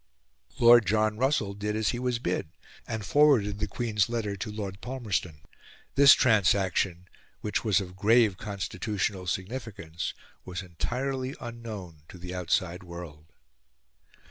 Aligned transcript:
Lord 0.57 0.87
John 0.87 1.17
Russell 1.17 1.53
did 1.53 1.75
as 1.75 1.89
he 1.89 1.99
was 1.99 2.17
bid, 2.17 2.49
and 2.87 3.05
forwarded 3.05 3.59
the 3.59 3.67
Queen's 3.67 4.09
letter 4.09 4.35
to 4.35 4.51
Lord 4.51 4.81
Palmerston. 4.81 5.41
This 5.93 6.13
transaction, 6.13 7.07
which 7.41 7.63
was 7.63 7.79
of 7.79 7.95
grave 7.95 8.35
constitutional 8.35 9.27
significance, 9.27 10.15
was 10.43 10.63
entirely 10.63 11.35
unknown 11.39 12.01
to 12.09 12.17
the 12.17 12.33
outside 12.33 12.81
world. 12.81 13.31